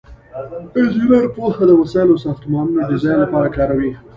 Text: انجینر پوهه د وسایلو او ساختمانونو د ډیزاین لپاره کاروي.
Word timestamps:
انجینر 0.79 1.25
پوهه 1.35 1.63
د 1.67 1.71
وسایلو 1.81 2.13
او 2.15 2.23
ساختمانونو 2.25 2.73
د 2.75 2.79
ډیزاین 2.91 3.17
لپاره 3.23 3.47
کاروي. 3.55 3.91